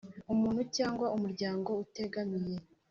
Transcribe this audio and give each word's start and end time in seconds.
Umuntu 0.33 0.61
cyangwa 0.75 1.05
umuryango 1.15 1.69
utegamiye 1.83 2.55